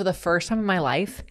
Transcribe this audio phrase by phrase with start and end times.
[0.00, 1.22] for the first time in my life,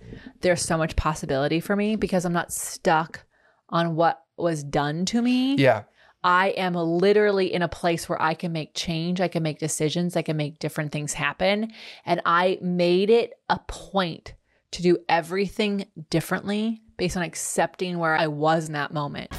[0.42, 3.26] there's so much possibility for me because I'm not stuck
[3.70, 5.56] on what was done to me.
[5.56, 5.86] Yeah.
[6.24, 10.16] I am literally in a place where I can make change, I can make decisions,
[10.16, 11.72] I can make different things happen.
[12.06, 14.36] And I made it a point
[14.74, 19.32] to do everything differently based on accepting where I was in that moment.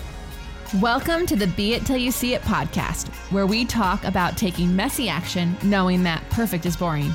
[0.81, 4.75] Welcome to the Be It Till You See It podcast, where we talk about taking
[4.75, 7.15] messy action knowing that perfect is boring.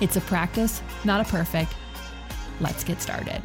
[0.00, 1.74] It's a practice, not a perfect.
[2.60, 3.42] Let's get started.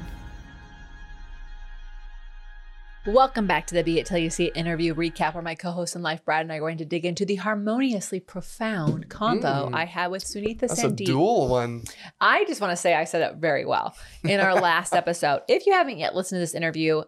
[3.06, 5.72] Welcome back to the Be It Till You See It interview recap, where my co
[5.72, 9.70] host and life, Brad, and I are going to dig into the harmoniously profound convo
[9.72, 9.76] Mm.
[9.76, 11.02] I had with Sunitha That's Sandeep.
[11.02, 11.84] a dual one.
[12.22, 15.42] I just want to say I said it very well in our last episode.
[15.50, 17.02] If you haven't yet listened to this interview,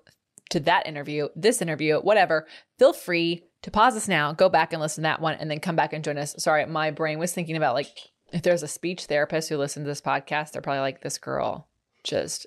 [0.49, 2.45] to that interview, this interview, whatever,
[2.77, 5.59] feel free to pause this now, go back and listen to that one, and then
[5.59, 6.35] come back and join us.
[6.39, 7.87] Sorry, my brain was thinking about like
[8.35, 11.67] if there's a speech therapist who listens to this podcast, they're probably like, this girl
[12.03, 12.45] just,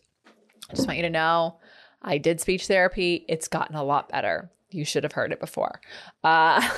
[0.71, 1.57] I just want you to know
[2.03, 3.25] I did speech therapy.
[3.27, 4.51] It's gotten a lot better.
[4.71, 5.81] You should have heard it before.
[6.23, 6.69] Uh,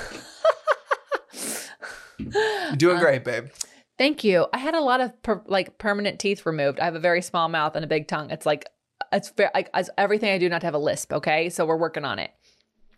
[2.17, 3.49] You're doing great, babe.
[3.97, 4.47] Thank you.
[4.53, 6.79] I had a lot of per, like permanent teeth removed.
[6.79, 8.31] I have a very small mouth and a big tongue.
[8.31, 8.65] It's like
[9.11, 11.11] it's very like it's everything I do not to have a lisp.
[11.13, 12.31] Okay, so we're working on it.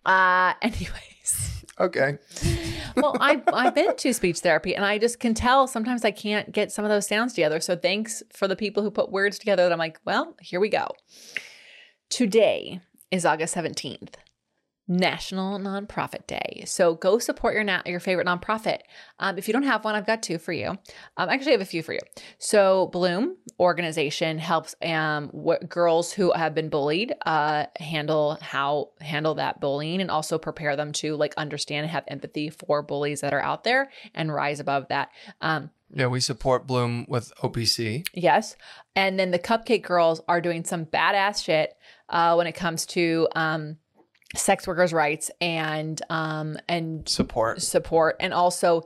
[0.05, 2.17] Uh, anyways, Okay.
[2.95, 6.51] well, I I've been to speech therapy and I just can tell sometimes I can't
[6.51, 7.59] get some of those sounds together.
[7.59, 9.63] So thanks for the people who put words together.
[9.63, 10.89] That I'm like, well, here we go.
[12.09, 12.79] Today
[13.11, 14.17] is August seventeenth.
[14.87, 16.63] National Nonprofit Day.
[16.65, 18.79] So go support your na- your favorite nonprofit.
[19.19, 20.69] Um, if you don't have one, I've got two for you.
[20.69, 21.99] Um, I actually, have a few for you.
[22.37, 29.35] So Bloom organization helps um, w- girls who have been bullied uh, handle how handle
[29.35, 33.33] that bullying and also prepare them to like understand and have empathy for bullies that
[33.33, 35.09] are out there and rise above that.
[35.39, 38.05] Um, Yeah, we support Bloom with OPC.
[38.13, 38.55] Yes.
[38.95, 41.73] And then the Cupcake Girls are doing some badass shit
[42.09, 43.77] uh, when it comes to um,
[44.35, 47.61] sex workers' rights and um, and Support.
[47.61, 48.83] support, and also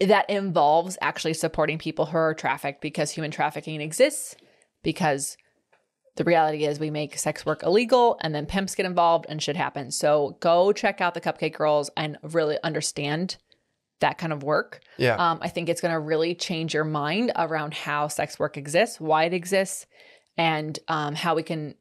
[0.00, 4.34] that involves actually supporting people who are trafficked because human trafficking exists.
[4.82, 5.36] Because
[6.16, 9.56] the reality is, we make sex work illegal, and then pimps get involved, and shit
[9.56, 9.96] happens.
[9.96, 13.36] So go check out the Cupcake Girls and really understand
[14.00, 14.80] that kind of work.
[14.98, 15.14] Yeah.
[15.14, 19.00] Um, I think it's going to really change your mind around how sex work exists,
[19.00, 19.86] why it exists,
[20.36, 21.76] and um, how we can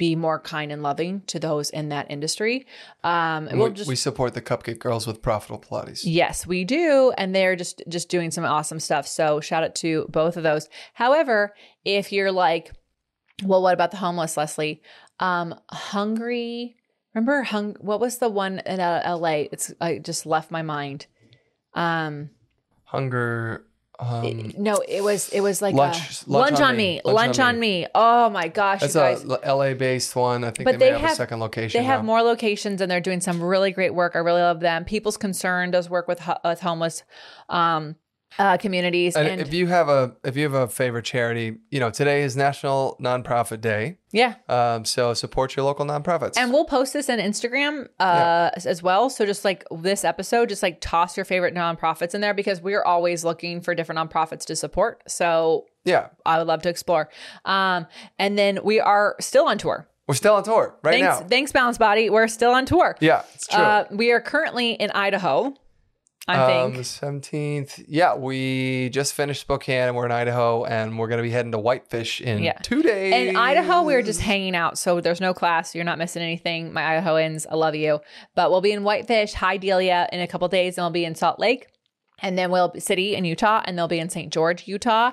[0.00, 2.66] be more kind and loving to those in that industry.
[3.04, 6.00] Um, And we'll just we support the Cupcake Girls with Profitable Pilates.
[6.04, 9.06] Yes, we do, and they're just just doing some awesome stuff.
[9.06, 10.70] So shout out to both of those.
[10.94, 11.52] However,
[11.84, 12.72] if you're like,
[13.44, 14.80] well, what about the homeless, Lesley?
[15.18, 16.76] Um, hungry.
[17.14, 17.76] Remember, hung.
[17.80, 19.50] What was the one in uh, L.A.?
[19.52, 21.08] It's I just left my mind.
[21.74, 22.30] Um,
[22.84, 23.66] Hunger.
[24.00, 27.00] Um, no, it was it was like Lunch- a, lunch lunch, on me.
[27.04, 27.86] Lunch lunch, on on me.
[27.94, 29.24] Oh my gosh, guys.
[29.24, 30.42] a LA based one.
[30.42, 31.78] I think But they may they have, a second location.
[31.78, 34.16] They have more locations and they're doing some really great work.
[34.16, 34.84] I really love them.
[34.86, 37.02] People's Concern does work with, with homeless
[37.50, 37.96] um,
[38.38, 39.16] uh, communities.
[39.16, 42.22] And, And, if you have a if you have a favorite charity, you know today
[42.22, 43.98] is National Nonprofit Day.
[44.12, 44.34] yeah.
[44.48, 46.34] Um, so support your local nonprofits.
[46.36, 49.10] And we'll post this on Instagram uh, as- as well.
[49.10, 52.82] So just like this episode, just like toss your favorite nonprofits in there because we're
[52.84, 55.02] always looking for different nonprofits to support.
[55.08, 57.08] So yeah, I would love to explore.
[57.44, 57.86] Um,
[58.18, 59.88] and then we are still on tour.
[60.06, 61.26] we're still on tour right Thanks, now.
[61.26, 62.10] thanks, Balanced Body.
[62.10, 62.96] We're still on tour.
[63.00, 63.58] Yeah, it's true.
[63.62, 65.54] Uh, we are currently in Idaho.
[66.30, 66.76] I Um, think.
[66.76, 67.80] the seventeenth.
[67.88, 71.58] Yeah, we just finished Spokane and we're in Idaho, and we're gonna be heading to
[71.58, 72.58] Whitefish in Yeah.
[72.62, 73.12] two days.
[73.30, 74.78] In Idaho, we were just hanging out.
[74.78, 75.74] So there's no class.
[75.74, 76.72] You're not missing anything.
[76.72, 78.00] My Idahoans, I love you.
[78.34, 81.14] But we'll be in Whitefish, High Delia in a couple days, and we'll be in
[81.14, 81.66] Salt Lake.
[82.22, 84.32] And then we'll be City in Utah, and they'll be in St.
[84.32, 85.12] George, Utah.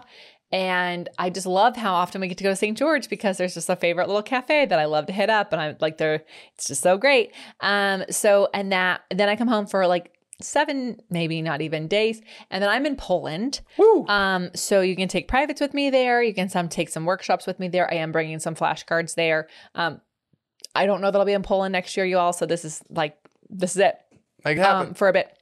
[0.51, 2.77] And I just love how often we get to go to St.
[2.77, 5.51] George because there's just a favorite little cafe that I love to hit up.
[5.51, 6.23] And I'm like, they're,
[6.55, 7.33] it's just so great.
[7.59, 10.11] Um, so, and that, then I come home for like
[10.41, 12.21] seven, maybe not even days.
[12.51, 13.61] And then I'm in Poland.
[13.77, 14.05] Woo.
[14.07, 16.21] Um, so you can take privates with me there.
[16.21, 17.91] You can some take some workshops with me there.
[17.91, 19.47] I am bringing some flashcards there.
[19.75, 20.01] Um,
[20.75, 22.33] I don't know that I'll be in Poland next year, you all.
[22.33, 23.17] So this is like
[23.49, 23.97] this is it
[24.45, 24.89] Make it happen.
[24.89, 25.35] um, for a bit.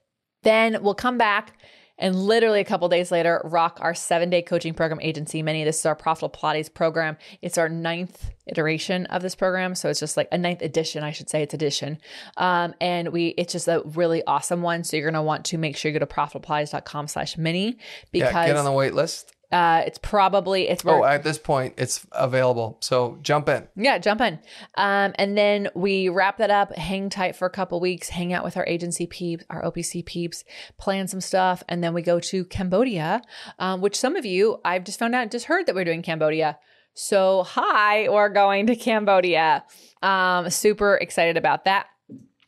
[0.43, 1.57] Then we'll come back
[1.97, 5.41] and literally a couple days later, rock our seven day coaching program agency.
[5.41, 7.17] Many this is our profitable Pilates program.
[7.41, 11.11] It's our ninth iteration of this program, so it's just like a ninth edition, I
[11.11, 11.41] should say.
[11.43, 11.99] It's edition,
[12.37, 14.83] um, and we it's just a really awesome one.
[14.83, 17.77] So you're gonna want to make sure you go to profitablepilates.com/mini
[18.11, 19.34] because yeah, get on the wait list.
[19.51, 22.77] Uh, it's probably it's Oh, at this point, it's available.
[22.81, 23.67] So jump in.
[23.75, 24.39] yeah, jump in.
[24.75, 28.43] Um, and then we wrap that up, hang tight for a couple weeks, hang out
[28.43, 30.43] with our agency peeps, our OPC peeps,
[30.77, 33.21] plan some stuff, and then we go to Cambodia,
[33.59, 36.57] um, which some of you I've just found out, just heard that we're doing Cambodia.
[36.93, 39.63] So hi, we're going to Cambodia.
[40.01, 41.87] Um, super excited about that.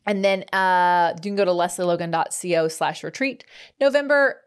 [0.06, 3.44] And then uh, you can go to lesleylogan.co slash retreat.
[3.78, 4.40] November,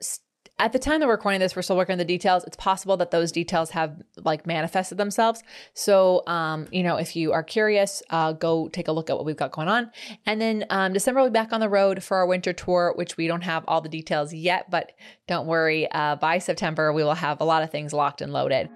[0.61, 2.43] at the time that we're recording this, we're still working on the details.
[2.43, 5.41] It's possible that those details have like manifested themselves.
[5.73, 9.25] So, um, you know, if you are curious, uh, go take a look at what
[9.25, 9.91] we've got going on.
[10.27, 13.17] And then um, December, we'll be back on the road for our winter tour, which
[13.17, 14.91] we don't have all the details yet, but
[15.27, 15.91] don't worry.
[15.91, 18.69] Uh, by September, we will have a lot of things locked and loaded.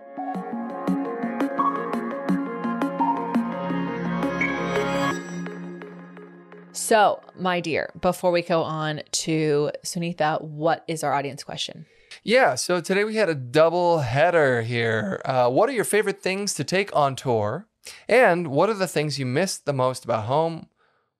[6.85, 11.87] So, my dear, before we go on to Sunitha, what is our audience question?
[12.21, 15.19] Yeah, so today we had a double header here.
[15.25, 17.67] Uh, what are your favorite things to take on tour?
[18.07, 20.67] And what are the things you miss the most about home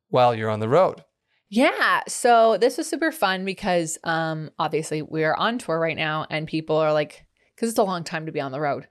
[0.10, 1.04] while you're on the road?
[1.50, 6.28] Yeah, so this was super fun because um, obviously we are on tour right now,
[6.30, 7.26] and people are like,
[7.56, 8.88] because it's a long time to be on the road,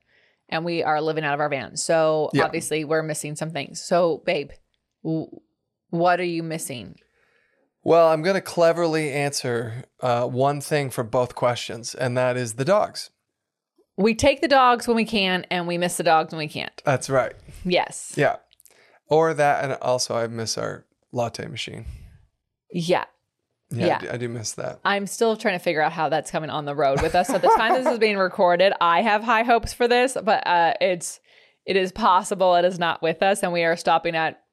[0.48, 1.76] and we are living out of our van.
[1.76, 2.42] So Yeah.
[2.42, 3.80] obviously we're missing some things.
[3.80, 4.50] So, babe,
[5.94, 6.96] what are you missing?
[7.82, 12.54] Well, I'm going to cleverly answer uh, one thing for both questions, and that is
[12.54, 13.10] the dogs.
[13.96, 16.82] We take the dogs when we can, and we miss the dogs when we can't.
[16.84, 17.34] That's right.
[17.64, 18.14] Yes.
[18.16, 18.36] Yeah.
[19.08, 21.84] Or that, and also I miss our latte machine.
[22.72, 23.04] Yeah.
[23.70, 23.96] Yeah, Yeah.
[23.96, 24.80] I, do, I do miss that.
[24.84, 27.30] I'm still trying to figure out how that's coming on the road with us.
[27.30, 30.74] At the time this is being recorded, I have high hopes for this, but uh,
[30.80, 31.20] it's
[31.66, 34.43] it is possible it is not with us, and we are stopping at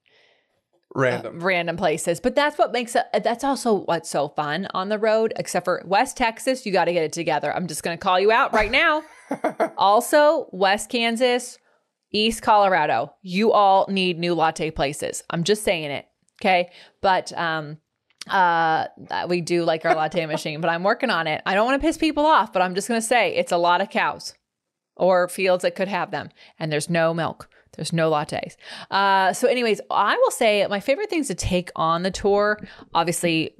[0.94, 1.40] Random.
[1.40, 2.20] random places.
[2.20, 3.06] But that's what makes it.
[3.24, 5.34] That's also what's so fun on the road.
[5.38, 7.54] Except for West Texas, you got to get it together.
[7.54, 9.04] I'm just going to call you out right now.
[9.78, 11.58] also, West Kansas,
[12.12, 15.24] East Colorado, you all need new latte places.
[15.30, 16.08] I'm just saying it.
[16.42, 16.72] Okay,
[17.02, 17.78] but um,
[18.30, 18.88] uh,
[19.28, 21.42] we do like our latte machine, but I'm working on it.
[21.46, 23.58] I don't want to piss people off, but I'm just going to say it's a
[23.58, 24.34] lot of cows
[24.96, 26.30] or fields that could have them,
[26.60, 27.48] and there's no milk.
[27.75, 28.56] There's no lattes.
[28.89, 32.59] Uh, so, anyways, I will say my favorite things to take on the tour.
[32.94, 33.53] Obviously,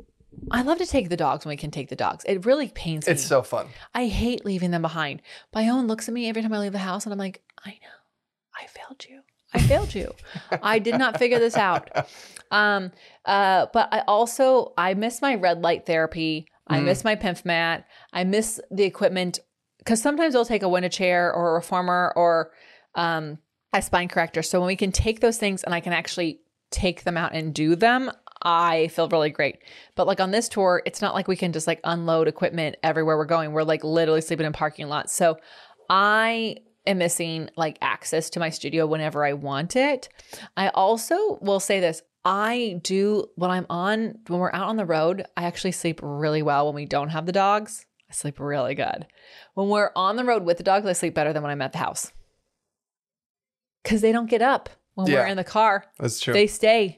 [0.52, 2.24] I love to take the dogs when we can take the dogs.
[2.26, 3.14] It really pains me.
[3.14, 3.68] It's so fun.
[3.94, 5.22] I hate leaving them behind.
[5.56, 8.60] Byone looks at me every time I leave the house, and I'm like, I know,
[8.62, 9.22] I failed you.
[9.54, 10.14] I failed you.
[10.64, 11.90] I did not figure this out.
[12.54, 12.92] Um,
[13.24, 16.48] uh, but I also I miss my red light therapy.
[16.68, 16.84] I Mm.
[16.84, 17.86] miss my PEMF mat.
[18.12, 19.40] I miss the equipment
[19.78, 22.52] because sometimes I'll take a Wunda chair or a reformer or
[22.96, 23.38] um,
[23.74, 24.42] a spine corrector.
[24.42, 26.42] So when we can take those things and I can actually
[26.72, 29.60] take them out and do them, I feel really great.
[29.96, 33.18] But like on this tour, it's not like we can just like unload equipment everywhere
[33.18, 33.52] we're going.
[33.52, 35.14] We're like literally sleeping in parking lots.
[35.14, 35.38] So
[35.90, 36.58] I
[36.88, 40.10] am missing like access to my studio whenever I want it.
[40.58, 42.02] I also will say this.
[42.24, 46.44] I do when I'm on when we're out on the road, I actually sleep really
[46.44, 47.86] well when we don't have the dogs.
[48.10, 49.08] I sleep really good.
[49.56, 51.72] When we're on the road with the dogs, I sleep better than when I'm at
[51.72, 52.12] the house.
[53.84, 55.86] Cuz they don't get up when we're in the car.
[56.00, 56.34] That's true.
[56.34, 56.98] They stay.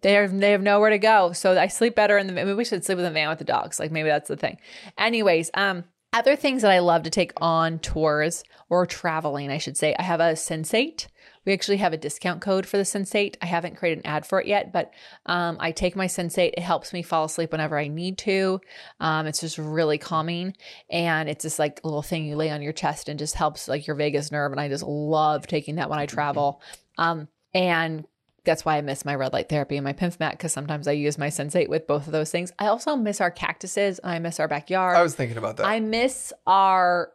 [0.00, 1.32] They have they have nowhere to go.
[1.32, 3.44] So I sleep better in the maybe we should sleep in the van with the
[3.44, 3.80] dogs.
[3.80, 4.58] Like maybe that's the thing.
[4.96, 9.76] Anyways, um other things that I love to take on tours or traveling, I should
[9.76, 9.94] say.
[9.98, 11.06] I have a Sensate.
[11.44, 13.36] We actually have a discount code for the Sensate.
[13.40, 14.92] I haven't created an ad for it yet, but
[15.26, 16.52] um, I take my Sensate.
[16.56, 18.60] It helps me fall asleep whenever I need to.
[19.00, 20.54] Um, it's just really calming,
[20.90, 23.68] and it's just like a little thing you lay on your chest and just helps
[23.68, 24.52] like your vagus nerve.
[24.52, 26.60] And I just love taking that when I travel.
[26.98, 28.06] Um, and
[28.48, 30.92] that's why I miss my red light therapy and my PEMF mat because sometimes I
[30.92, 32.50] use my Sensate with both of those things.
[32.58, 34.00] I also miss our cactuses.
[34.02, 34.96] I miss our backyard.
[34.96, 35.66] I was thinking about that.
[35.66, 37.12] I miss our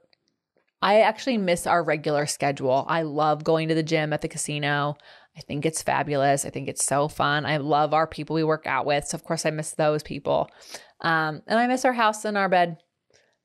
[0.82, 2.86] I actually miss our regular schedule.
[2.88, 4.96] I love going to the gym at the casino.
[5.36, 6.46] I think it's fabulous.
[6.46, 7.46] I think it's so fun.
[7.46, 9.06] I love our people we work out with.
[9.06, 10.50] So of course I miss those people.
[11.02, 12.78] Um, and I miss our house and our bed.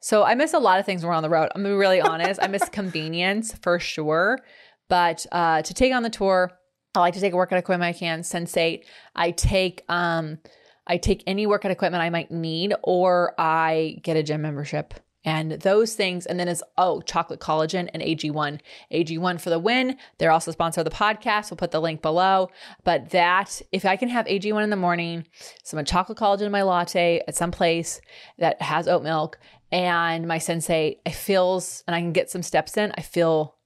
[0.00, 1.48] So I miss a lot of things when we're on the road.
[1.54, 2.42] I'm gonna be really honest.
[2.42, 4.40] I miss convenience for sure.
[4.88, 6.57] But uh, to take on the tour,
[6.98, 8.84] I like to take a workout equipment I can, Sensate.
[9.14, 10.38] I take um
[10.86, 14.94] I take any workout equipment I might need, or I get a gym membership.
[15.24, 18.60] And those things, and then is oh, chocolate collagen and AG1.
[18.92, 19.98] AG1 for the win.
[20.16, 21.50] They're also sponsor of the podcast.
[21.50, 22.48] We'll put the link below.
[22.84, 25.26] But that, if I can have AG1 in the morning,
[25.64, 28.00] some chocolate collagen in my latte at some place
[28.38, 29.38] that has oat milk,
[29.70, 33.56] and my sensei it feels and I can get some steps in, I feel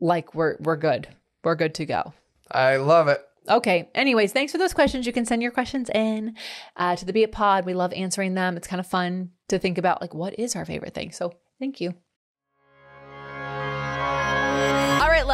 [0.00, 1.08] like we're we're good.
[1.44, 2.14] We're good to go.
[2.50, 3.20] I love it.
[3.48, 3.88] Okay.
[3.94, 5.06] Anyways, thanks for those questions.
[5.06, 6.36] You can send your questions in
[6.76, 7.64] uh, to the Be It Pod.
[7.64, 8.56] We love answering them.
[8.56, 11.10] It's kind of fun to think about like what is our favorite thing.
[11.12, 11.94] So thank you.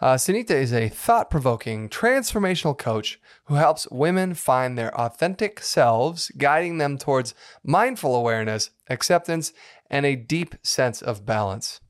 [0.00, 6.30] Uh, Sunitha is a thought provoking, transformational coach who helps women find their authentic selves,
[6.38, 9.52] guiding them towards mindful awareness, acceptance,
[9.90, 11.80] and a deep sense of balance.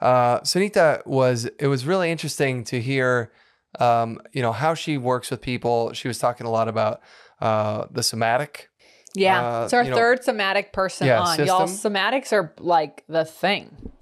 [0.00, 3.30] Uh, Sunitha was, it was really interesting to hear,
[3.78, 5.92] um, you know, how she works with people.
[5.92, 7.00] She was talking a lot about
[7.40, 8.68] uh, the somatic.
[9.14, 11.38] Yeah, Uh, it's our you know- third somatic person Yeah, on.
[11.44, 13.92] Y'all, somatics are like the thing.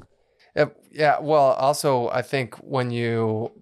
[0.93, 1.19] Yeah.
[1.21, 3.53] Well, also, I think when you,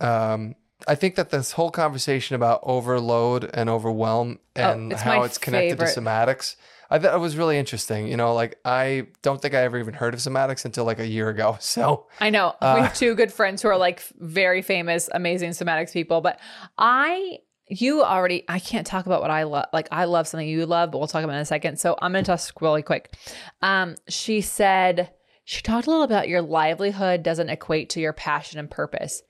[0.00, 0.54] um,
[0.88, 5.38] I think that this whole conversation about overload and overwhelm and Oh, it's how it's
[5.38, 5.94] connected favorite.
[5.94, 6.56] to somatics,
[6.90, 8.08] I thought it was really interesting.
[8.08, 11.06] You know, like I don't think I ever even heard of somatics until like a
[11.06, 11.56] year ago.
[11.60, 12.54] So, I know.
[12.60, 16.20] Uh, we have two good friends who are like very famous, amazing somatics people.
[16.20, 16.40] But
[16.76, 19.66] I, you already, I can't talk about what I love.
[19.72, 21.78] Like I love something you love, but we'll talk about it in a second.
[21.78, 23.14] So I'm going to talk really quick.
[23.62, 25.10] Um, she said,
[25.44, 29.22] she talked a little about your livelihood doesn't equate to your passion and purpose.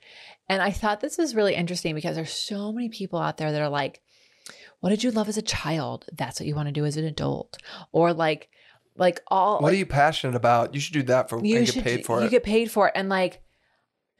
[0.48, 3.62] And I thought this was really interesting because there's so many people out there that
[3.62, 4.00] are like,
[4.80, 6.06] what did you love as a child?
[6.12, 7.56] That's what you want to do as an adult.
[7.92, 8.48] Or like,
[8.96, 10.74] like all what are you passionate about?
[10.74, 12.30] You should do that for and get paid for you it.
[12.30, 12.92] get paid for it.
[12.94, 13.40] And like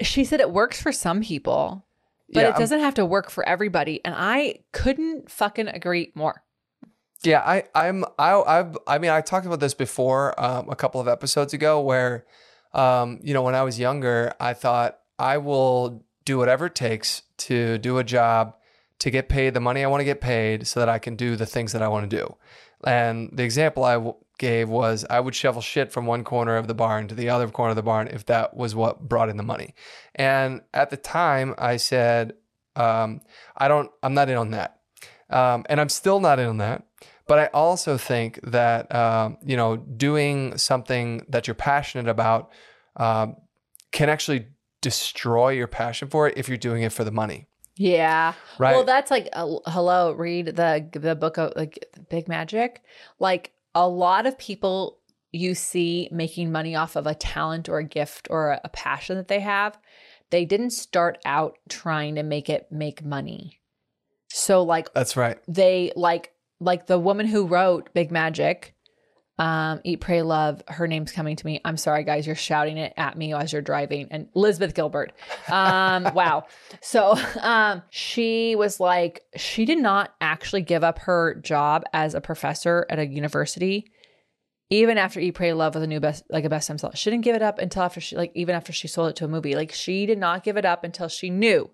[0.01, 1.85] she said, it works for some people,
[2.33, 4.01] but Yeah, it I'm- doesn't have to work for everybody.
[4.05, 6.43] And I couldn't fucking agree more.
[7.25, 11.01] Yeah, I, I'm, I, I've, I mean, I talked about this before um, a couple
[11.01, 12.25] of episodes ago, where,
[12.73, 17.23] um, you know, when I was younger, I thought I will do whatever it takes
[17.39, 18.57] to do a job,
[18.99, 21.37] to get paid the money I want to get paid, so that I can do
[21.37, 22.37] the things that I want to do.
[22.85, 26.67] And the example I w- gave was I would shovel shit from one corner of
[26.67, 29.37] the barn to the other corner of the barn if that was what brought in
[29.37, 29.75] the money.
[30.17, 32.35] And at the time, I said,
[32.75, 33.21] um,
[33.57, 34.81] I don't, I'm not in on that.
[35.31, 36.85] Um, and I'm still not in on that.
[37.27, 42.51] But I also think that um, you know doing something that you're passionate about
[42.97, 43.37] um,
[43.93, 44.49] can actually
[44.81, 48.35] destroy your passion for it if you're doing it for the money, Yeah.
[48.59, 48.73] right?
[48.75, 52.83] Well, that's like, uh, hello, read the the book of like Big Magic.
[53.19, 54.99] Like a lot of people
[55.31, 59.17] you see making money off of a talent or a gift or a, a passion
[59.17, 59.79] that they have,
[60.31, 63.61] they didn't start out trying to make it make money.
[64.29, 65.39] So like That's right.
[65.49, 68.75] they like like the woman who wrote Big Magic,
[69.39, 70.63] um, Eat, Pray, Love.
[70.69, 71.61] Her name's coming to me.
[71.65, 72.27] I'm sorry, guys.
[72.27, 74.09] You're shouting it at me as you're driving.
[74.11, 75.13] And Elizabeth Gilbert.
[75.51, 76.45] Um, wow.
[76.81, 82.21] So um, she was like, she did not actually give up her job as a
[82.21, 83.91] professor at a university.
[84.71, 87.11] Even after Eat, Pray, Love was a new best, like a best time seller, she
[87.11, 89.29] didn't give it up until after she, like, even after she sold it to a
[89.29, 89.55] movie.
[89.55, 91.71] Like, she did not give it up until she knew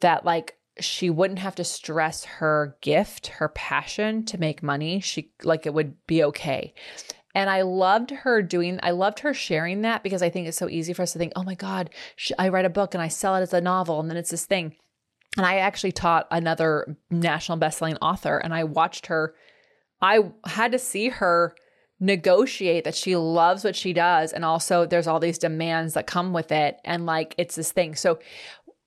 [0.00, 5.00] that like she wouldn't have to stress her gift, her passion to make money.
[5.00, 6.74] She like it would be okay.
[7.34, 10.68] And I loved her doing, I loved her sharing that because I think it's so
[10.68, 11.90] easy for us to think, oh my God,
[12.38, 14.46] I write a book and I sell it as a novel and then it's this
[14.46, 14.74] thing.
[15.36, 19.34] And I actually taught another national bestselling author and I watched her,
[20.02, 21.54] I had to see her
[22.00, 24.32] negotiate that she loves what she does.
[24.32, 26.80] And also there's all these demands that come with it.
[26.84, 27.94] And like it's this thing.
[27.94, 28.18] So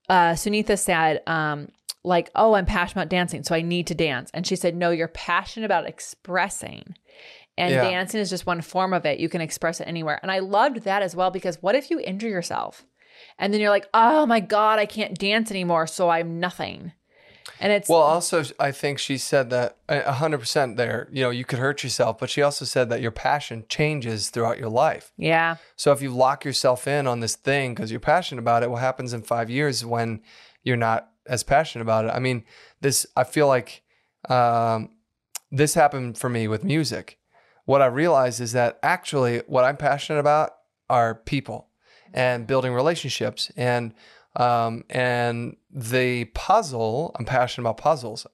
[0.10, 1.70] uh, Sunitha said, um,
[2.04, 4.30] like, oh, I'm passionate about dancing, so I need to dance.
[4.34, 6.96] And she said, no, you're passionate about expressing.
[7.58, 7.82] And Yeah.
[7.84, 9.20] dancing is just one form of it.
[9.20, 10.20] You can express it anywhere.
[10.22, 12.86] And I loved that as well because what if you injure yourself?
[13.38, 16.94] And then you're like, oh my God, I can't dance anymore, so I'm nothing.
[17.60, 20.76] And it's Well, also, I think she said that uh, a hundred percent.
[20.76, 24.30] There, you know, you could hurt yourself, but she also said that your passion changes
[24.30, 25.12] throughout your life.
[25.18, 25.58] yeah.
[25.76, 28.82] So if you lock yourself in on this thing because you're passionate about it, what
[28.82, 30.22] happens in five years when
[30.64, 32.10] you're not as passionate about it?
[32.10, 32.44] I mean,
[32.82, 33.06] this.
[33.16, 33.84] I feel like
[34.30, 34.90] um,
[35.52, 37.20] this happened for me with music.
[37.66, 40.52] What I realized is that actually, what I'm passionate about
[40.90, 41.70] are people
[42.14, 43.94] and building relationships and
[44.36, 47.16] um, and the puzzle.
[47.18, 48.26] I'm passionate about puzzles.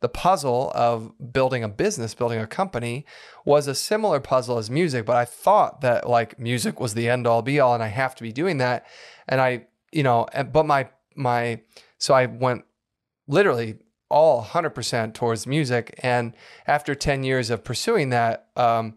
[0.00, 3.04] The puzzle of building a business, building a company,
[3.44, 5.06] was a similar puzzle as music.
[5.06, 8.14] But I thought that like music was the end all be all, and I have
[8.16, 8.86] to be doing that.
[9.28, 11.60] And I, you know, but my my
[11.98, 12.64] so I went
[13.26, 15.98] literally all 100% towards music.
[16.02, 16.34] And
[16.66, 18.96] after 10 years of pursuing that, um,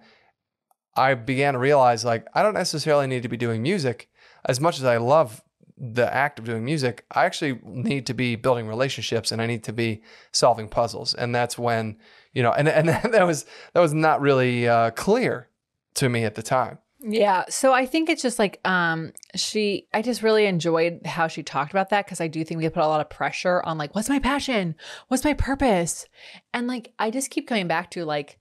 [0.95, 4.09] I began to realize like I don't necessarily need to be doing music
[4.45, 5.41] as much as I love
[5.77, 7.05] the act of doing music.
[7.11, 10.03] I actually need to be building relationships and I need to be
[10.33, 11.13] solving puzzles.
[11.13, 11.97] And that's when,
[12.33, 15.47] you know, and, and that was, that was not really uh, clear
[15.95, 16.79] to me at the time.
[17.01, 17.45] Yeah.
[17.49, 21.71] So I think it's just like um she I just really enjoyed how she talked
[21.71, 24.09] about that because I do think we put a lot of pressure on like what's
[24.09, 24.75] my passion?
[25.07, 26.05] What's my purpose?
[26.53, 28.39] And like I just keep coming back to like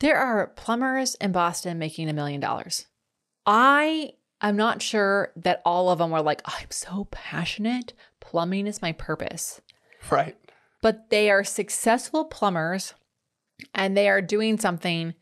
[0.00, 2.86] there are plumbers in Boston making a million dollars.
[3.44, 7.92] I I'm not sure that all of them were like I'm so passionate.
[8.20, 9.60] Plumbing is my purpose.
[10.10, 10.36] Right.
[10.80, 12.94] But they are successful plumbers
[13.74, 15.12] and they are doing something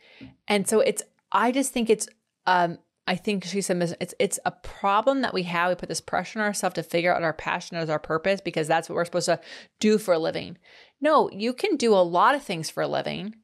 [0.46, 2.08] and so it's I just think it's
[2.48, 5.70] um I think she said it's it's a problem that we have.
[5.70, 8.68] We put this pressure on ourselves to figure out our passion as our purpose because
[8.68, 9.40] that's what we're supposed to
[9.80, 10.58] do for a living.
[11.00, 13.36] No, you can do a lot of things for a living.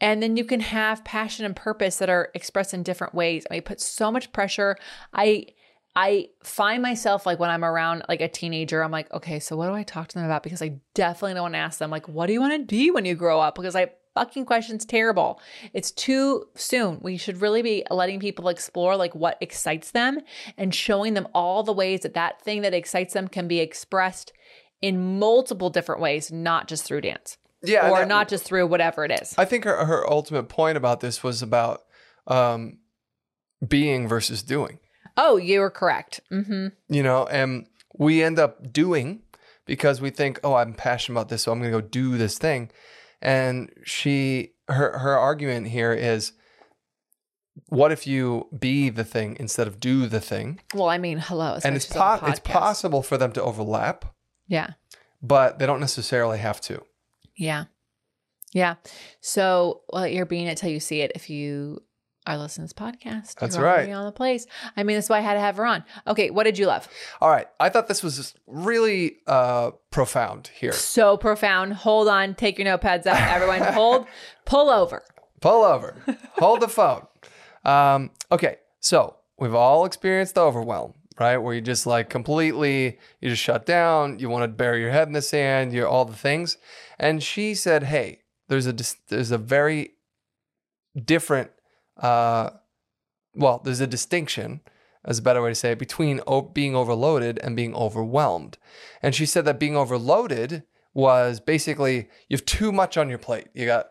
[0.00, 3.46] And then you can have passion and purpose that are expressed in different ways.
[3.50, 4.76] I mean, put so much pressure.
[5.12, 5.48] I
[5.94, 9.66] I find myself like when I'm around like a teenager, I'm like, okay, so what
[9.66, 10.42] do I talk to them about?
[10.42, 12.90] Because I definitely don't want to ask them like, what do you want to be
[12.90, 13.56] when you grow up?
[13.56, 15.40] Because I fucking question's terrible.
[15.72, 16.98] It's too soon.
[17.00, 20.18] We should really be letting people explore like what excites them
[20.58, 24.32] and showing them all the ways that that thing that excites them can be expressed
[24.82, 27.88] in multiple different ways, not just through dance Yeah.
[27.90, 29.34] or that- not just through whatever it is.
[29.38, 31.80] I think her, her ultimate point about this was about
[32.26, 32.78] um,
[33.66, 34.78] being versus doing.
[35.16, 36.20] Oh, you were correct.
[36.30, 36.68] Mm-hmm.
[36.94, 37.66] you know, and
[37.98, 39.22] we end up doing
[39.64, 42.38] because we think, oh, I'm passionate about this, so I'm going to go do this
[42.38, 42.70] thing.
[43.22, 46.32] And she, her, her argument here is,
[47.66, 50.60] what if you be the thing instead of do the thing?
[50.74, 51.58] Well, I mean, hello.
[51.62, 54.04] and it's po- it's possible for them to overlap,
[54.48, 54.70] Yeah.
[55.22, 56.82] but they don't necessarily have to.
[57.36, 57.64] Yeah.
[58.52, 58.76] Yeah.
[59.20, 61.12] So, well, you're being it till you see it.
[61.14, 61.82] If you
[62.26, 63.98] to this podcast, That's you're already right.
[63.98, 64.46] on the place.
[64.76, 65.84] I mean, that's why I had to have her on.
[66.06, 66.30] Okay.
[66.30, 66.88] What did you love?
[67.20, 70.72] All right, I thought this was just really uh, profound here.
[70.72, 71.74] So profound.
[71.74, 72.34] Hold on.
[72.34, 73.16] Take your notepads out.
[73.16, 74.06] Everyone, hold,
[74.44, 75.02] pull over.
[75.40, 75.96] Pull over.
[76.38, 77.06] Hold the phone.
[77.64, 81.38] Um, okay, so we've all experienced the overwhelm, right?
[81.38, 84.18] Where you just like completely, you just shut down.
[84.18, 85.72] You want to bury your head in the sand.
[85.72, 86.58] You're all the things.
[86.98, 88.74] And she said, "Hey, there's a
[89.08, 89.92] there's a very
[91.02, 91.50] different,
[92.00, 92.50] uh,
[93.34, 94.60] well, there's a distinction."
[95.02, 98.58] As a better way to say it, between o- being overloaded and being overwhelmed.
[99.02, 103.48] And she said that being overloaded was basically you have too much on your plate.
[103.54, 103.86] You got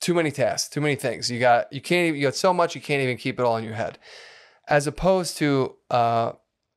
[0.00, 1.30] too many tasks, too many things.
[1.30, 3.56] You got you can't even you got so much you can't even keep it all
[3.56, 3.98] in your head.
[4.68, 6.32] As opposed to uh,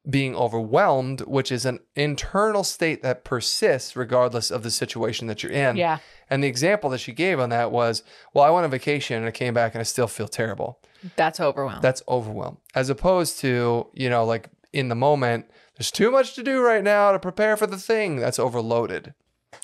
[0.09, 5.51] being overwhelmed, which is an internal state that persists regardless of the situation that you're
[5.51, 5.75] in.
[5.75, 5.99] Yeah.
[6.29, 9.25] And the example that she gave on that was, well, I went on vacation and
[9.25, 10.79] I came back and I still feel terrible.
[11.15, 11.81] That's overwhelmed.
[11.81, 12.57] That's overwhelmed.
[12.73, 15.45] As opposed to, you know, like in the moment,
[15.77, 18.17] there's too much to do right now to prepare for the thing.
[18.17, 19.13] That's overloaded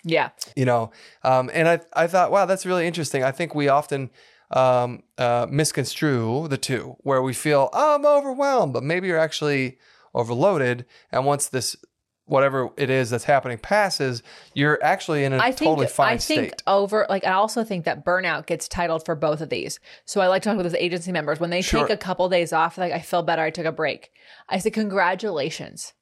[0.04, 0.30] yeah.
[0.56, 0.92] you know
[1.24, 4.10] um, and I, I thought wow that's really interesting i think we often
[4.52, 9.78] um, uh, misconstrue the two where we feel oh, i'm overwhelmed but maybe you're actually
[10.14, 11.76] overloaded and once this
[12.26, 16.34] whatever it is that's happening passes you're actually in a I think totally fine state.
[16.34, 19.50] I think state over like I also think that burnout gets titled for both of
[19.50, 19.80] these.
[20.06, 21.82] So I like talking with those agency members when they Sure.
[21.82, 22.78] take a couple days off.
[22.78, 23.42] Like I feel better.
[23.42, 24.12] I took a break.
[24.48, 25.94] I said congratulations,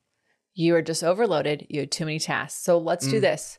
[0.54, 1.66] you are just overloaded.
[1.70, 2.62] You had too many tasks.
[2.64, 3.22] So let's do Mm.
[3.22, 3.58] this.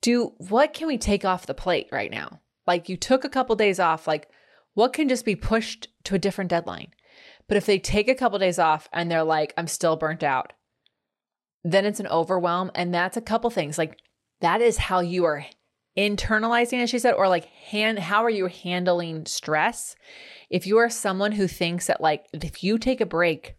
[0.00, 2.40] Do what can we take off the plate right now?
[2.66, 4.06] Like you took a couple days off.
[4.06, 4.28] Like
[4.74, 6.92] what can just be pushed to a different deadline?
[7.50, 10.52] But if they take a couple days off and they're like, I'm still burnt out,
[11.64, 12.70] then it's an overwhelm.
[12.76, 13.76] And that's a couple things.
[13.76, 13.98] Like
[14.40, 15.44] that is how you are
[15.98, 19.96] internalizing, as she said, or like hand how are you handling stress?
[20.48, 23.56] If you are someone who thinks that like if you take a break,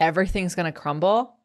[0.00, 1.36] everything's gonna crumble,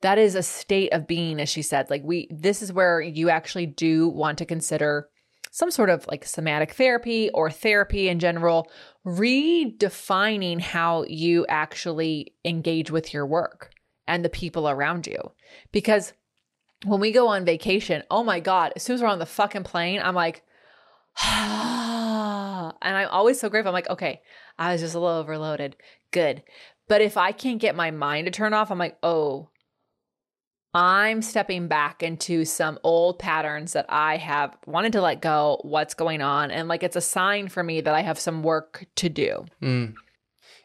[0.00, 1.90] that is a state of being, as she said.
[1.90, 5.10] Like, we, this is where you actually do want to consider
[5.50, 8.70] some sort of like somatic therapy or therapy in general,
[9.04, 13.72] redefining how you actually engage with your work
[14.06, 15.32] and the people around you.
[15.72, 16.12] Because
[16.84, 19.64] when we go on vacation, oh my God, as soon as we're on the fucking
[19.64, 20.42] plane, I'm like,
[21.22, 23.70] and I'm always so grateful.
[23.70, 24.22] I'm like, okay,
[24.58, 25.76] I was just a little overloaded.
[26.12, 26.42] Good.
[26.88, 29.50] But if I can't get my mind to turn off, I'm like, oh,
[30.72, 35.94] I'm stepping back into some old patterns that I have wanted to let go, what's
[35.94, 36.50] going on.
[36.50, 39.46] And like, it's a sign for me that I have some work to do.
[39.60, 39.94] Mm.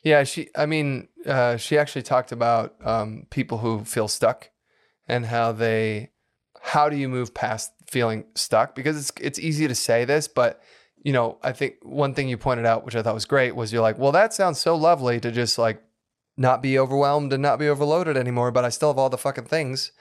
[0.04, 0.50] Yeah, she.
[0.56, 4.52] I mean, uh, she actually talked about um, people who feel stuck
[5.08, 6.12] and how they.
[6.62, 8.76] How do you move past feeling stuck?
[8.76, 10.62] Because it's it's easy to say this, but
[11.04, 13.74] you know, I think one thing you pointed out, which I thought was great, was
[13.74, 15.82] you're like, well, that sounds so lovely to just like
[16.38, 19.46] not be overwhelmed and not be overloaded anymore, but I still have all the fucking
[19.46, 19.92] things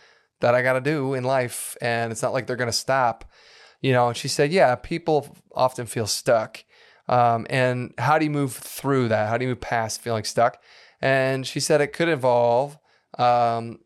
[0.40, 3.24] that I got to do in life, and it's not like they're gonna stop.
[3.80, 6.64] You know, and she said, yeah, people often feel stuck
[7.08, 9.28] um, and how do you move through that?
[9.28, 10.62] How do you move past feeling stuck?
[11.00, 12.78] And she said it could involve
[13.18, 13.80] um,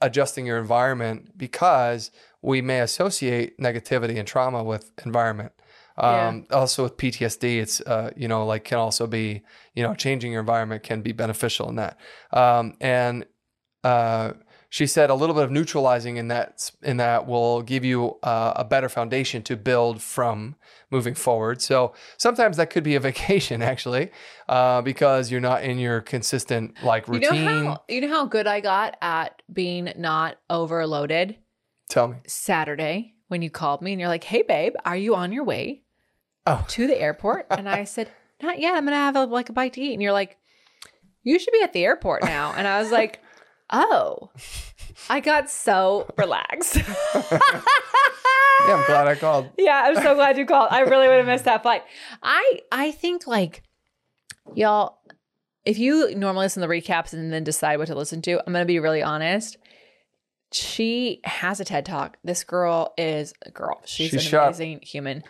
[0.00, 2.10] adjusting your environment because
[2.42, 5.52] we may associate negativity and trauma with environment.
[5.98, 6.56] Um, yeah.
[6.56, 9.42] Also with PTSD, it's uh, you know like can also be
[9.74, 11.98] you know changing your environment can be beneficial in that.
[12.32, 13.26] Um, and
[13.82, 14.32] uh,
[14.70, 18.52] she said a little bit of neutralizing in that in that will give you uh,
[18.54, 20.54] a better foundation to build from
[20.90, 21.60] moving forward.
[21.60, 24.10] So sometimes that could be a vacation actually,
[24.48, 27.34] uh, because you're not in your consistent like routine.
[27.34, 31.36] You know how you know how good I got at being not overloaded.
[31.88, 32.18] Tell me.
[32.26, 35.82] Saturday when you called me and you're like, "Hey babe, are you on your way
[36.46, 36.64] oh.
[36.68, 38.10] to the airport?" And I said,
[38.42, 38.74] "Not yet.
[38.74, 40.36] I'm gonna have a, like a bite to eat." And you're like,
[41.22, 43.20] "You should be at the airport now." And I was like
[43.70, 44.30] oh,
[45.08, 46.76] I got so relaxed.
[46.76, 47.40] yeah,
[48.68, 49.50] I'm glad I called.
[49.58, 50.68] Yeah, I'm so glad you called.
[50.70, 51.82] I really would have missed that flight.
[52.22, 53.62] I I think like
[54.54, 54.98] y'all,
[55.64, 58.52] if you normally listen to the recaps and then decide what to listen to, I'm
[58.52, 59.56] gonna be really honest.
[60.50, 62.16] She has a TED talk.
[62.24, 63.82] This girl is a girl.
[63.84, 65.22] She's, She's an amazing human.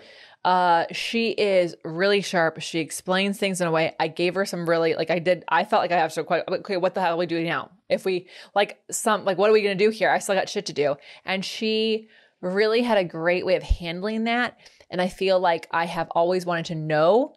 [0.48, 2.58] Uh, she is really sharp.
[2.62, 3.94] She explains things in a way.
[4.00, 5.44] I gave her some really like I did.
[5.46, 6.78] I felt like I have to quite okay.
[6.78, 7.70] What the hell are we doing now?
[7.90, 10.08] If we like some like what are we gonna do here?
[10.08, 10.96] I still got shit to do.
[11.26, 12.08] And she
[12.40, 14.56] really had a great way of handling that.
[14.88, 17.34] And I feel like I have always wanted to know.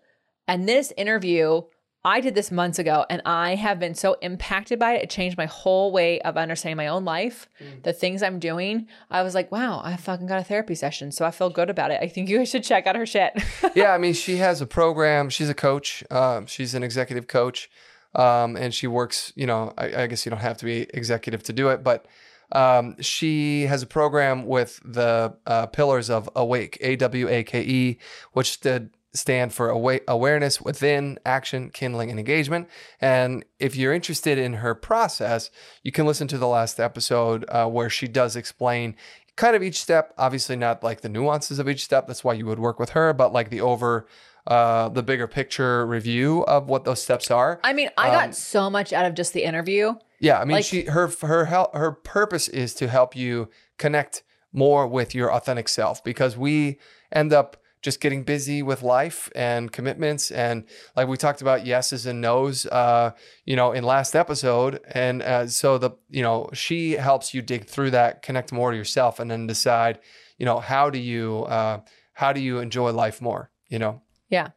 [0.47, 1.63] And this interview
[2.03, 5.03] I did this months ago and I have been so impacted by it.
[5.03, 7.83] It changed my whole way of understanding my own life, mm.
[7.83, 8.87] the things I'm doing.
[9.11, 11.11] I was like, wow, I fucking got a therapy session.
[11.11, 11.99] So I feel good about it.
[12.01, 13.33] I think you guys should check out her shit.
[13.75, 13.93] yeah.
[13.93, 15.29] I mean, she has a program.
[15.29, 17.69] She's a coach, um, she's an executive coach.
[18.13, 21.43] Um, and she works, you know, I, I, guess you don't have to be executive
[21.43, 22.07] to do it, but
[22.51, 27.61] um, she has a program with the uh, pillars of Awake, A W A K
[27.61, 27.97] E,
[28.33, 32.67] which stood stand for awareness within action, kindling, and engagement.
[32.99, 35.51] And if you're interested in her process,
[35.83, 38.95] you can listen to the last episode uh, where she does explain
[39.35, 40.13] kind of each step.
[40.17, 42.07] Obviously, not like the nuances of each step.
[42.07, 44.07] That's why you would work with her, but like the over.
[44.47, 47.59] Uh, the bigger picture review of what those steps are.
[47.63, 49.93] I mean, I um, got so much out of just the interview.
[50.19, 54.87] Yeah, I mean, like, she her her her purpose is to help you connect more
[54.87, 56.79] with your authentic self because we
[57.11, 60.31] end up just getting busy with life and commitments.
[60.31, 60.65] And
[60.95, 63.11] like we talked about yeses and nos uh,
[63.45, 64.79] you know in last episode.
[64.93, 68.77] And uh, so the you know she helps you dig through that connect more to
[68.77, 69.99] yourself and then decide
[70.37, 71.81] you know how do you uh,
[72.13, 74.01] how do you enjoy life more you know?
[74.29, 74.49] Yeah.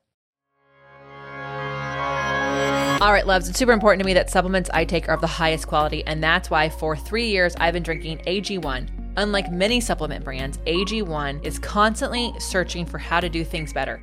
[3.00, 5.26] All right, loves, it's super important to me that supplements I take are of the
[5.26, 9.04] highest quality, and that's why for three years I've been drinking AG1.
[9.16, 14.03] Unlike many supplement brands, AG1 is constantly searching for how to do things better.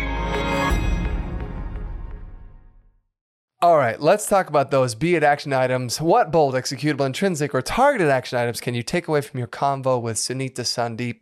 [3.63, 6.01] All right, let's talk about those be it action items.
[6.01, 10.01] What bold, executable, intrinsic, or targeted action items can you take away from your convo
[10.01, 11.19] with Sunitha Sandeep?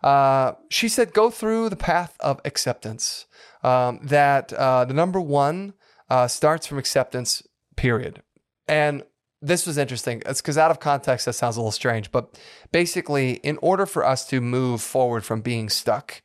[0.00, 3.26] Uh, she said, go through the path of acceptance.
[3.64, 5.74] Um, that uh, the number one
[6.08, 7.42] uh, starts from acceptance,
[7.74, 8.22] period.
[8.68, 9.02] And
[9.42, 10.22] this was interesting.
[10.24, 12.12] It's because out of context, that sounds a little strange.
[12.12, 12.38] But
[12.70, 16.22] basically, in order for us to move forward from being stuck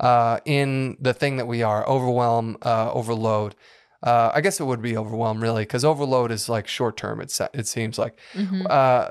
[0.00, 3.54] uh, in the thing that we are, overwhelm, uh, overload,
[4.02, 7.20] uh, I guess it would be overwhelm really, because overload is like short term.
[7.20, 8.18] It it seems like.
[8.34, 8.66] Mm-hmm.
[8.68, 9.08] Uh,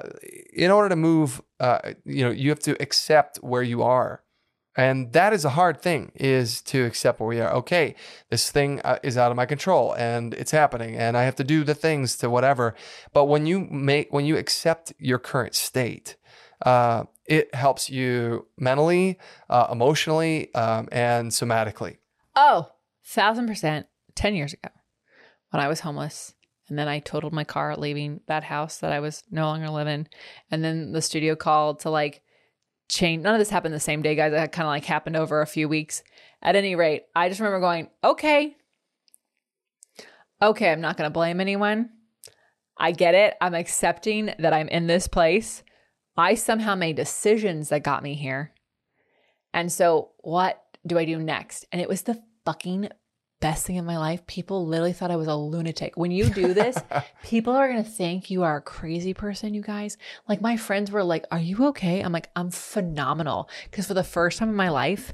[0.54, 4.24] in order to move, uh, you know, you have to accept where you are,
[4.76, 6.12] and that is a hard thing.
[6.16, 7.54] Is to accept where we are.
[7.54, 7.96] Okay,
[8.30, 11.44] this thing uh, is out of my control, and it's happening, and I have to
[11.44, 12.76] do the things to whatever.
[13.14, 16.18] But when you make, when you accept your current state,
[16.66, 21.98] uh, it helps you mentally, uh, emotionally, um, and somatically.
[22.36, 22.72] Oh,
[23.06, 23.88] thousand percent.
[24.16, 24.70] 10 years ago
[25.52, 26.34] when I was homeless.
[26.68, 30.08] And then I totaled my car leaving that house that I was no longer living.
[30.50, 32.22] And then the studio called to like
[32.90, 33.24] change.
[33.24, 34.34] None of this happened the same day, guys.
[34.34, 36.04] It kind of like happened over a few weeks.
[36.42, 38.56] At any rate, I just remember going, okay,
[40.42, 41.90] okay, I'm not going to blame anyone.
[42.78, 43.36] I get it.
[43.42, 45.64] I'm accepting that I'm in this place.
[46.18, 48.54] I somehow made decisions that got me here.
[49.54, 51.66] And so, what do I do next?
[51.72, 52.90] And it was the fucking
[53.42, 54.26] best thing in my life.
[54.28, 55.98] People literally thought I was a lunatic.
[55.98, 56.78] When you do this,
[57.24, 59.98] people are going to think you are a crazy person, you guys.
[60.30, 62.00] Like my friends were like, Are you okay?
[62.00, 63.50] I'm like, I'm phenomenal.
[63.70, 65.14] Because for the first time in my life,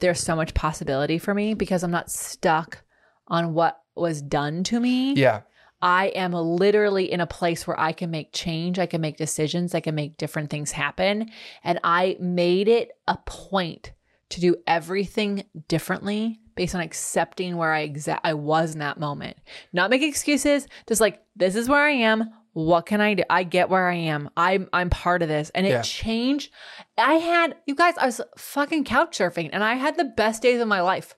[0.00, 2.82] there's so much possibility for me because I'm not stuck
[3.28, 5.14] on what was done to me.
[5.14, 5.42] Yeah.
[5.80, 9.74] I am literally in a place where I can make change, I can make decisions,
[9.74, 11.30] I can make different things happen.
[11.62, 13.92] And I made it a point
[14.30, 19.38] to do everything differently based on accepting where I exa- I was in that moment.
[19.72, 22.30] Not making excuses, just like this is where I am.
[22.52, 23.22] What can I do?
[23.30, 24.28] I get where I am.
[24.36, 25.50] I'm I'm part of this.
[25.54, 25.82] And it Yeah.
[25.82, 26.52] changed.
[26.98, 30.60] I had you guys, I was fucking couch surfing and I had the best days
[30.60, 31.14] of my life.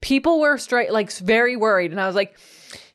[0.00, 2.38] People were straight like very worried and I was like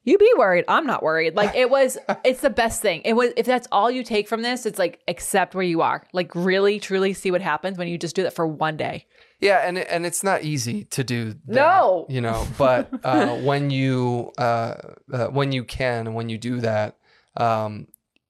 [0.08, 0.66] you be worried.
[0.68, 1.36] I'm not worried.
[1.36, 3.02] Like it was, it's the best thing.
[3.06, 6.06] It was, if that's all you take from this, it's like accept where you are.
[6.14, 9.08] Like really, truly see what happens when you just do that for one day.
[9.46, 11.34] Yeah, and and it's not easy to do.
[11.48, 12.06] That, No.
[12.10, 14.76] you know, but uh, when you uh,
[15.14, 16.98] uh, when you can and when you do that,
[17.38, 17.88] um,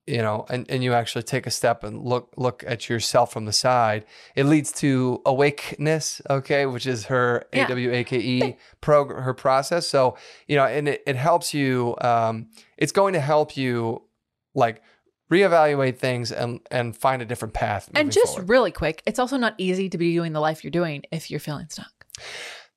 [0.07, 3.45] you know, and, and you actually take a step and look look at yourself from
[3.45, 6.21] the side, it leads to awakeness.
[6.29, 7.65] Okay, which is her Yeah.
[7.65, 9.87] A W A K E program, her process.
[9.87, 11.95] So you know, and it, it helps you.
[12.01, 14.03] Um, it's going to help you
[14.53, 14.81] like
[15.31, 17.89] reevaluate things and and find a different path.
[17.95, 18.49] And just forward.
[18.49, 21.39] really quick, it's also not easy to be doing the life you're doing if you're
[21.39, 21.91] feeling stuck.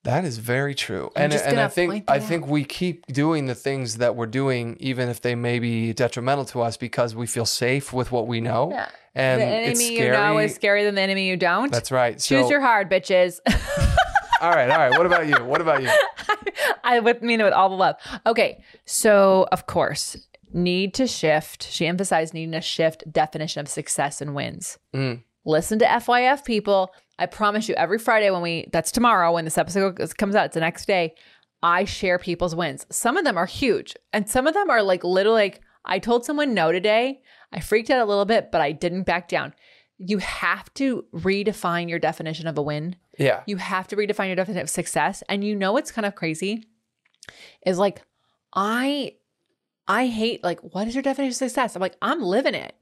[0.04, 1.10] That is very true.
[1.16, 4.76] I'm and and I think I think we keep doing the things that we're doing
[4.80, 8.40] even if they may be detrimental to us because we feel safe with what we
[8.40, 8.70] know.
[8.70, 8.88] Yeah.
[9.14, 10.06] And the it's enemy scary.
[10.06, 11.72] you know is scarier than the enemy you don't.
[11.72, 12.12] That's right.
[12.14, 13.40] Choose So- your hard, bitches.
[14.40, 14.96] all right, all right.
[14.96, 15.44] What about you?
[15.44, 15.90] What about you?
[16.84, 17.96] I would mean it with all the love.
[18.24, 20.16] Okay, so of course,
[20.52, 21.70] need to shift.
[21.70, 24.78] She emphasized needing to shift definition of success and wins.
[24.94, 25.22] Mm.
[25.44, 26.90] Listen to FYF people.
[27.18, 30.54] I promise you, every Friday when we that's tomorrow when this episode comes out, it's
[30.54, 31.14] the next day.
[31.62, 32.86] I share people's wins.
[32.90, 36.24] Some of them are huge, and some of them are like literally like I told
[36.24, 37.22] someone no today.
[37.52, 39.54] I freaked out a little bit, but I didn't back down.
[39.96, 43.42] You have to redefine your definition of a win Yeah.
[43.46, 46.68] you have to redefine your definition of success and you know what's kind of crazy
[47.66, 48.02] is like
[48.54, 49.12] i
[49.88, 52.74] i hate like what is your definition of success i'm like i'm living it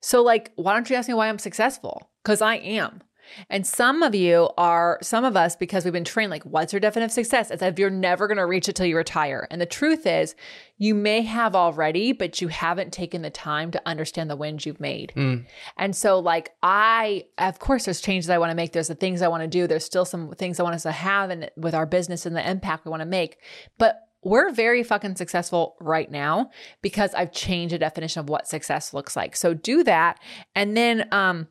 [0.00, 3.02] so like why don't you ask me why i'm successful because i am
[3.48, 6.80] And some of you are, some of us, because we've been trained, like, what's your
[6.80, 7.50] definition of success?
[7.50, 9.46] As if you're never going to reach it till you retire.
[9.50, 10.34] And the truth is,
[10.78, 14.80] you may have already, but you haven't taken the time to understand the wins you've
[14.80, 15.12] made.
[15.16, 15.46] Mm.
[15.76, 18.72] And so, like, I, of course, there's changes I want to make.
[18.72, 19.66] There's the things I want to do.
[19.66, 22.48] There's still some things I want us to have and with our business and the
[22.48, 23.38] impact we want to make.
[23.78, 26.50] But we're very fucking successful right now
[26.82, 29.34] because I've changed the definition of what success looks like.
[29.34, 30.18] So do that.
[30.54, 31.48] And then um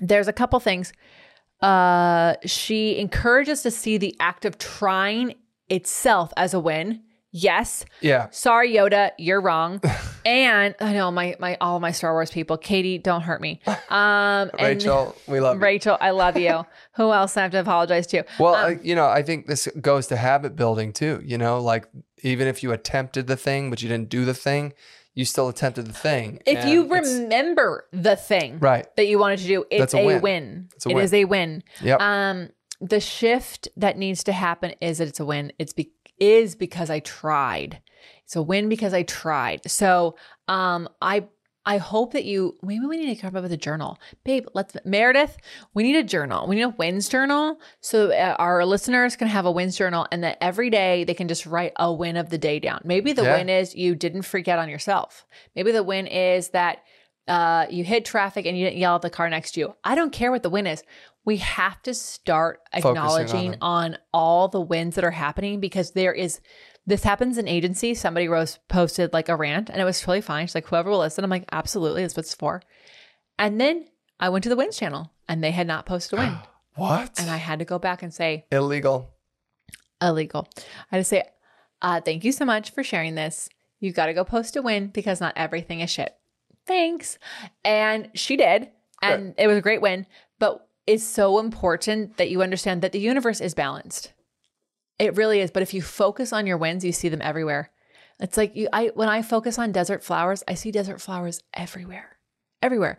[0.00, 0.92] there's a couple things.
[1.60, 5.34] Uh she encourages to see the act of trying
[5.68, 7.02] itself as a win.
[7.30, 7.84] Yes.
[8.00, 8.28] Yeah.
[8.30, 9.80] Sorry, Yoda, you're wrong.
[10.24, 12.56] and I know my my all my Star Wars people.
[12.56, 13.60] Katie, don't hurt me.
[13.66, 15.62] Um and Rachel, we love you.
[15.62, 16.64] Rachel, I love you.
[16.96, 18.24] Who else I have to apologize to?
[18.38, 21.20] Well, Um, uh, you know, I think this goes to habit building too.
[21.24, 21.86] You know, like
[22.22, 24.72] even if you attempted the thing, but you didn't do the thing,
[25.14, 26.40] you still attempted the thing.
[26.46, 30.20] if you remember the thing right, that you wanted to do, it's a a, win.
[30.22, 30.68] win.
[30.76, 31.04] It's a It win.
[31.04, 31.62] is a win.
[31.82, 35.52] yep, Um, the shift that needs to happen is that it's a win.
[35.58, 37.80] It's be- is because I tried.
[38.24, 39.68] It's a win because I tried.
[39.70, 40.16] So,
[40.48, 41.26] um, I
[41.66, 44.46] I hope that you maybe we need to come up with a journal, babe.
[44.54, 45.36] Let's Meredith.
[45.74, 46.46] We need a journal.
[46.48, 50.38] We need a wins journal so our listeners can have a wins journal, and that
[50.40, 52.80] every day they can just write a win of the day down.
[52.84, 53.36] Maybe the Yeah.
[53.36, 55.26] win is you didn't freak out on yourself.
[55.54, 56.78] Maybe the win is that
[57.26, 59.74] uh, you hit traffic and you didn't yell at the car next to you.
[59.84, 60.82] I don't care what the win is.
[61.28, 65.90] We have to start Focusing on acknowledging on, all the wins that are happening because
[65.90, 66.40] there is.
[66.86, 67.92] This happens in agency.
[67.92, 70.46] Somebody rose posted like a rant and it was totally fine.
[70.46, 71.22] She's like, whoever will listen.
[71.22, 72.62] I'm like, absolutely, that's what it's for.
[73.38, 73.88] And then
[74.18, 76.38] I went to the wins channel and they had not posted a win.
[76.76, 77.20] what?
[77.20, 79.10] and I had to go back and say, Illegal.
[80.00, 80.48] illegal.
[80.90, 81.24] I had to say,
[81.82, 83.50] uh, thank you so much for sharing this.
[83.80, 86.14] You got to go post a win because not everything is shit.
[86.66, 87.18] Thanks.
[87.66, 88.70] And she did.
[89.02, 90.06] And it was a great win.
[90.38, 94.12] But it's so important that you understand that the universe is balanced.
[94.98, 95.50] It really is.
[95.52, 97.70] But if you focus on your wins, you see them everywhere.
[98.18, 102.16] It's like you I when I focus on desert flowers, I see desert flowers everywhere.
[102.62, 102.98] Everywhere.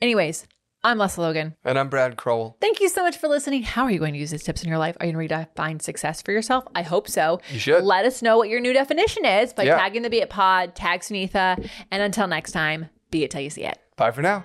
[0.00, 0.46] Anyways,
[0.84, 1.56] I'm Lesley Logan.
[1.64, 2.56] And I'm Brad Crowell.
[2.60, 3.62] Thank you so much for listening.
[3.62, 4.96] How are you going to use these tips in your life?
[5.00, 6.64] Are you going to redefine success for yourself?
[6.74, 7.40] I hope so.
[7.50, 7.82] You should.
[7.82, 9.78] Let us know what your new definition is by Yeah.
[9.78, 13.50] tagging the Be It Pod, tag Sunitha, and until next time, be it till you
[13.50, 13.78] see it.
[13.96, 14.44] Bye for now.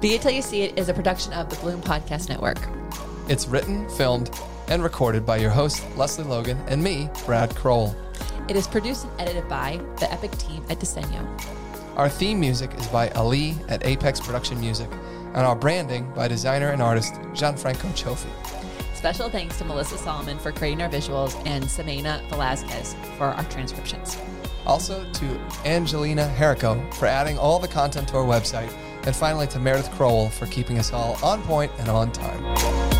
[0.00, 2.56] Be It Till You See It is a production of the Bloom Podcast Network.
[3.28, 4.30] It's written, filmed,
[4.68, 7.94] and recorded by your host, Lesley Logan, and me, Brad Crowell.
[8.48, 11.28] It is produced and edited by the Epic team at Disenyo.
[11.96, 14.88] Our theme music is by Ali at Apex Production Music,
[15.34, 18.30] and our branding by designer and artist Gianfranco Cioffi.
[18.96, 24.16] Special thanks to Melissa Solomon for creating our visuals and Samena Velazquez for our transcriptions.
[24.64, 28.72] Also to Angelina Herrico for adding all the content to our website,
[29.04, 32.90] and finally to Meredith Crowell for keeping us all on point and on time.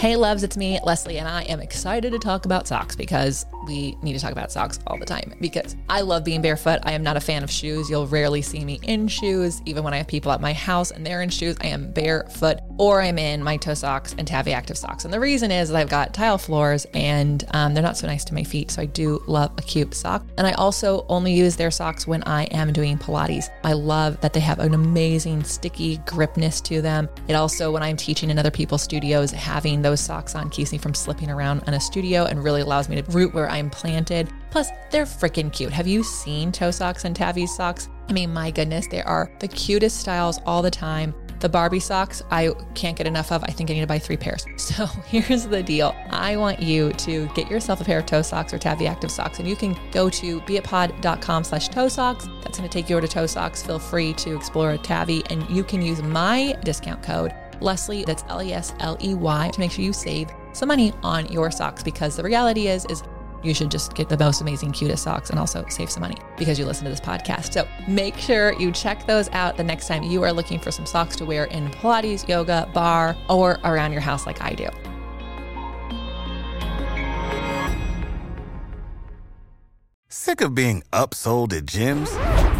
[0.00, 3.96] Hey, loves, it's me, Lesley, and I am excited to talk about socks because we
[4.02, 5.34] need to talk about socks all the time.
[5.40, 6.80] Because I love being barefoot.
[6.82, 7.90] I am not a fan of shoes.
[7.90, 9.62] You'll rarely see me in shoes.
[9.66, 12.58] Even when I have people at my house and they're in shoes, I am barefoot
[12.78, 15.04] or I'm in my toe socks and Tavi Active socks.
[15.04, 18.34] And the reason is I've got tile floors and um, they're not so nice to
[18.34, 18.70] my feet.
[18.70, 20.24] So I do love a cute sock.
[20.38, 23.50] And I also only use their socks when I am doing Pilates.
[23.64, 27.08] I love that they have an amazing sticky gripness to them.
[27.28, 30.78] It also, when I'm teaching in other people's studios, having those socks on keeps me
[30.78, 34.30] from slipping around in a studio and really allows me to root where I'm planted.
[34.50, 35.72] Plus, they're freaking cute.
[35.72, 37.88] Have you seen toe socks and Tavi's socks?
[38.08, 41.14] I mean, my goodness, they are the cutest styles all the time.
[41.40, 43.42] The Barbie socks, I can't get enough of.
[43.44, 44.46] I think I need to buy three pairs.
[44.56, 45.94] So here's the deal.
[46.10, 49.38] I want you to get yourself a pair of toe socks or Tavi Active socks,
[49.38, 52.28] and you can go to beitpod.com slash toe socks.
[52.42, 53.62] That's going to take you over to toe socks.
[53.62, 58.42] Feel free to explore Tavi, and you can use my discount code Lesley, that's L
[58.42, 61.82] E S L E Y, to make sure you save some money on your socks
[61.82, 63.02] because the reality is, is
[63.42, 66.58] you should just get the most amazing, cutest socks and also save some money because
[66.58, 67.52] you listen to this podcast.
[67.52, 70.86] So make sure you check those out the next time you are looking for some
[70.86, 74.68] socks to wear in Pilates, yoga, bar, or around your house like I do.
[80.08, 82.59] Sick of being upsold at gyms?